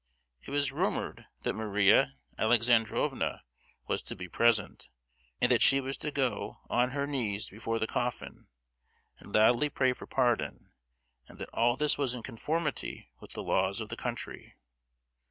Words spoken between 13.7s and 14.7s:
of the country.